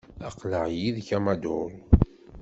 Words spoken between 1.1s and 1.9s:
a Maduro.